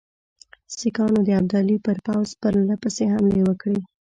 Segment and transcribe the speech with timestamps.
[0.77, 3.79] سیکهانو د ابدالي پر پوځ پرله پسې حملې وکړې.